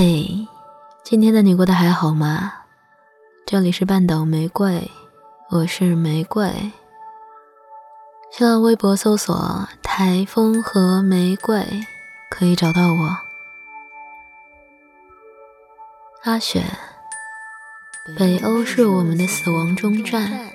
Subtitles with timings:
[0.00, 0.46] 嘿，
[1.02, 2.52] 今天的你过得还好吗？
[3.44, 4.88] 这里是半岛玫瑰，
[5.50, 6.70] 我是玫瑰。
[8.30, 11.66] 新浪微博搜索“台风和玫瑰”
[12.30, 13.16] 可以找到我。
[16.22, 16.62] 阿雪，
[18.16, 20.52] 北欧是我们的死亡终站。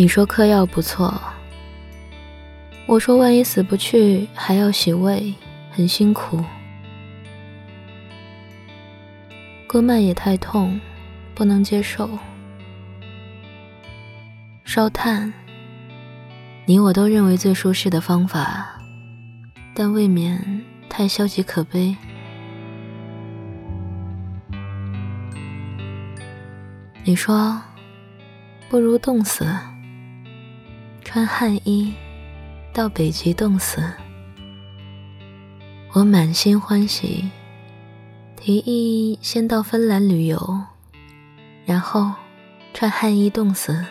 [0.00, 1.12] 你说嗑药不错，
[2.86, 5.34] 我说万一死不去还要洗胃，
[5.70, 6.42] 很辛苦。
[9.66, 10.80] 割脉也太痛，
[11.34, 12.08] 不能接受。
[14.64, 15.30] 烧炭，
[16.64, 18.80] 你我都认为最舒适的方法，
[19.74, 21.94] 但未免太消极可悲。
[27.04, 27.60] 你说，
[28.70, 29.46] 不如冻死。
[31.12, 31.92] 穿汗衣
[32.72, 33.82] 到北极冻死，
[35.92, 37.28] 我满心欢喜，
[38.36, 40.60] 提议先到芬兰旅游，
[41.66, 42.12] 然后
[42.72, 43.84] 穿汗衣冻死。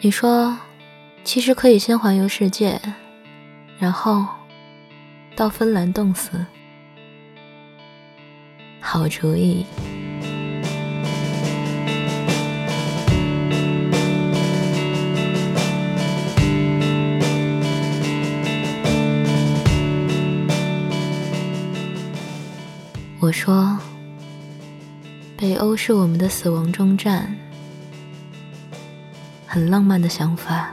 [0.00, 0.56] 你说，
[1.22, 2.80] 其实可以先环游世界，
[3.78, 4.26] 然后
[5.36, 6.46] 到芬兰冻死，
[8.80, 9.66] 好主意。
[23.34, 23.76] 说
[25.36, 27.36] ：“北欧是我们的死亡终站，
[29.44, 30.72] 很浪漫的想法。”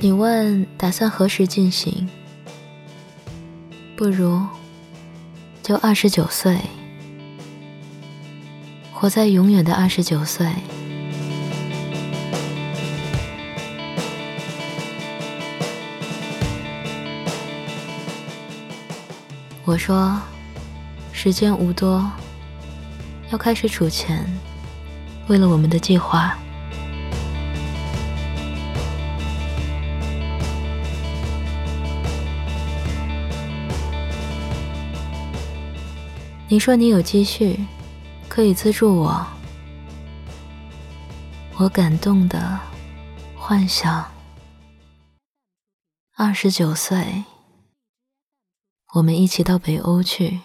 [0.00, 2.08] 你问打算何时进行？
[3.96, 4.44] 不如
[5.62, 6.58] 就二十九岁，
[8.92, 10.52] 活在永远的二十九岁。
[19.72, 20.20] 我说
[21.12, 22.06] ：“时间无多，
[23.30, 24.22] 要开始储钱，
[25.28, 26.36] 为了我们的计划。”
[36.48, 37.58] 你说你有积蓄，
[38.28, 39.26] 可以资助我。
[41.56, 42.60] 我感动的
[43.34, 44.04] 幻想，
[46.14, 47.24] 二十九岁。
[48.92, 50.40] 我们一起到北欧去。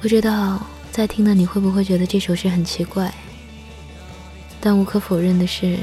[0.00, 0.60] 不知道
[0.92, 3.12] 在听的你会不会觉得这首诗很奇怪？
[4.60, 5.78] 但无可否认的是，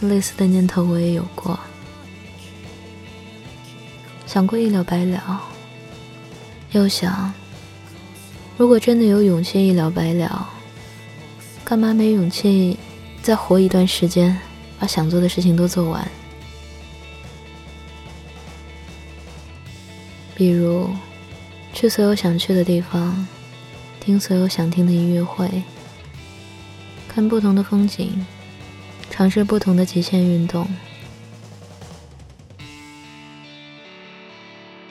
[0.00, 1.58] 类似的念头我也有过，
[4.26, 5.42] 想过一了百了，
[6.72, 7.32] 又想，
[8.56, 10.48] 如果真的有勇气一了百了，
[11.64, 12.78] 干嘛没勇气
[13.22, 14.38] 再活一段时间，
[14.78, 16.06] 把想做的事情都做完？
[20.34, 20.90] 比如，
[21.72, 23.26] 去所有想去的地方。
[24.06, 25.50] 听所有想听的音乐会，
[27.08, 28.24] 看不同的风景，
[29.10, 30.64] 尝试不同的极限运动。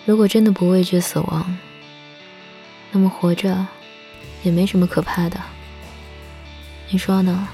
[0.06, 1.58] 如果真的不畏惧死亡，
[2.92, 3.66] 那么活着
[4.44, 5.40] 也没什么可怕的。
[6.90, 7.48] 你说呢？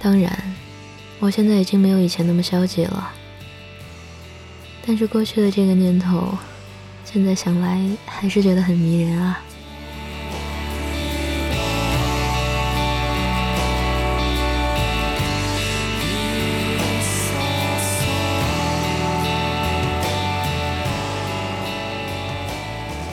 [0.00, 0.54] 当然，
[1.18, 3.12] 我现在已经没有以前那么消极了。
[4.86, 6.38] 但是过去的这个念头，
[7.04, 9.38] 现在想来还是觉得很迷人啊。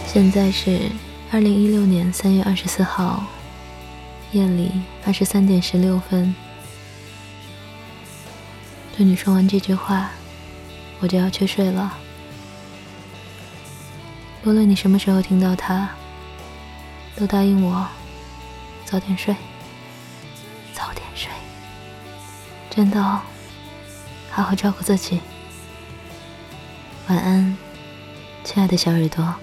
[0.07, 0.80] 现在是
[1.31, 3.24] 二零一六年三月二十四号
[4.31, 4.71] 夜里
[5.06, 6.33] 二十三点十六分。
[8.97, 10.09] 对你说完这句话，
[11.00, 11.95] 我就要去睡了。
[14.41, 15.89] 不论你什么时候听到它，
[17.15, 17.88] 都答应我
[18.86, 19.36] 早点睡，
[20.74, 21.30] 早点睡。
[22.69, 23.01] 真的，
[24.31, 25.19] 好好照顾自己。
[27.09, 27.57] 晚安，
[28.45, 29.36] 亲爱的小耳朵。